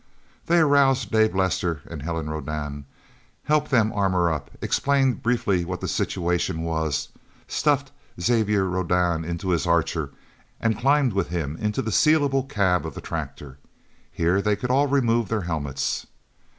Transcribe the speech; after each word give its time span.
They 0.47 0.57
aroused 0.57 1.11
Dave 1.11 1.35
Lester 1.35 1.83
and 1.85 2.01
Helen 2.01 2.27
Rodan, 2.27 2.85
helped 3.43 3.69
them 3.69 3.93
armor 3.93 4.31
up, 4.31 4.49
explained 4.59 5.21
briefly 5.21 5.63
what 5.63 5.79
the 5.79 5.87
situation 5.87 6.63
was, 6.63 7.09
stuffed 7.47 7.91
Xavier 8.19 8.65
Rodan 8.65 9.23
into 9.23 9.49
his 9.49 9.67
Archer, 9.67 10.09
and 10.59 10.75
climbed 10.79 11.13
with 11.13 11.29
him 11.29 11.55
into 11.57 11.83
the 11.83 11.91
sealable 11.91 12.49
cab 12.49 12.83
of 12.83 12.95
the 12.95 13.01
tractor. 13.01 13.59
Here 14.11 14.41
they 14.41 14.55
could 14.55 14.71
all 14.71 14.87
remove 14.87 15.29
their 15.29 15.41
helmets. 15.41 16.07